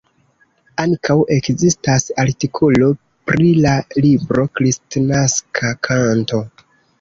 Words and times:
Ankaŭ 0.83 1.15
ekzistas 1.35 2.05
artikolo 2.23 2.87
pri 3.33 3.51
la 3.67 3.75
libro 4.07 4.47
Kristnaska 4.57 5.73
Kanto". 5.91 6.43